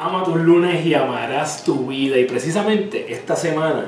[0.00, 2.16] Ama tus lunes y amarás tu vida.
[2.18, 3.86] Y precisamente esta semana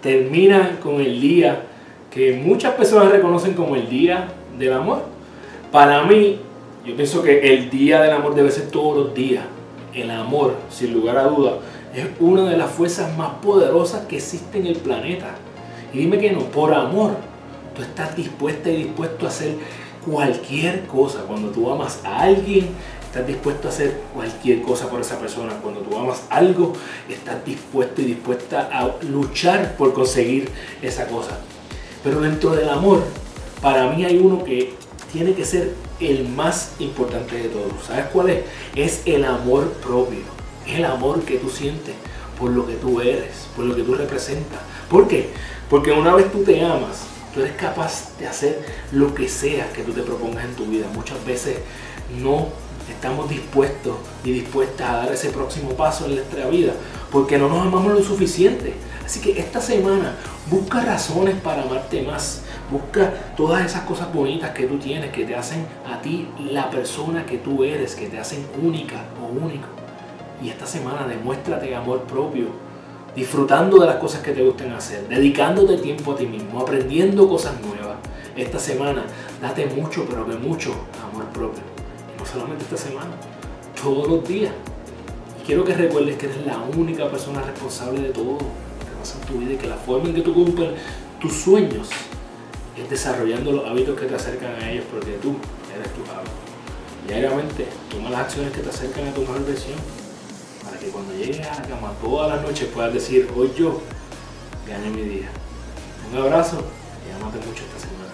[0.00, 1.64] termina con el día
[2.10, 4.28] que muchas personas reconocen como el día
[4.58, 5.02] del amor.
[5.70, 6.38] Para mí,
[6.86, 9.44] yo pienso que el día del amor debe ser todos los días.
[9.92, 11.58] El amor, sin lugar a duda,
[11.94, 15.34] es una de las fuerzas más poderosas que existe en el planeta.
[15.92, 17.16] Y dime que no, por amor,
[17.76, 19.56] tú estás dispuesta y dispuesto a hacer
[20.04, 21.22] cualquier cosa.
[21.22, 22.68] Cuando tú amas a alguien,
[23.04, 25.54] estás dispuesto a hacer cualquier cosa por esa persona.
[25.62, 26.72] Cuando tú amas algo,
[27.08, 30.50] estás dispuesto y dispuesta a luchar por conseguir
[30.82, 31.38] esa cosa.
[32.02, 33.02] Pero dentro del amor,
[33.60, 34.74] para mí hay uno que
[35.12, 37.72] tiene que ser el más importante de todos.
[37.86, 38.44] ¿Sabes cuál es?
[38.74, 40.20] Es el amor propio.
[40.66, 41.94] Es el amor que tú sientes
[42.38, 44.60] por lo que tú eres, por lo que tú representas.
[44.88, 45.28] ¿Por qué?
[45.68, 47.02] Porque una vez tú te amas,
[47.34, 50.86] tú eres capaz de hacer lo que sea que tú te propongas en tu vida.
[50.92, 51.58] Muchas veces
[52.20, 52.48] no
[52.90, 56.72] estamos dispuestos y dispuestas a dar ese próximo paso en nuestra vida
[57.10, 58.74] porque no nos amamos lo suficiente.
[59.04, 60.16] Así que esta semana
[60.50, 62.42] busca razones para amarte más.
[62.70, 67.26] Busca todas esas cosas bonitas que tú tienes, que te hacen a ti la persona
[67.26, 69.66] que tú eres, que te hacen única o único.
[70.40, 72.46] Y esta semana demuéstrate amor propio,
[73.14, 77.54] disfrutando de las cosas que te gusten hacer, dedicándote tiempo a ti mismo, aprendiendo cosas
[77.60, 77.96] nuevas.
[78.36, 79.04] Esta semana
[79.40, 81.62] date mucho, pero que mucho amor propio.
[82.18, 83.10] No solamente esta semana,
[83.80, 84.52] todos los días.
[85.40, 89.26] Y quiero que recuerdes que eres la única persona responsable de todo que pasa en
[89.26, 90.70] tu vida y que la forma en que tú cumples
[91.20, 91.88] tus sueños
[92.76, 95.34] es desarrollando los hábitos que te acercan a ellos porque tú
[95.74, 96.30] eres tu hábito.
[97.06, 99.76] Diariamente toma las acciones que te acercan a tu mejor versión
[100.80, 103.82] que cuando llegues a la cama todas las noches puedas decir, hoy yo
[104.66, 105.28] gané mi día.
[106.10, 106.58] Un abrazo
[107.06, 108.09] y amate mucho esta semana.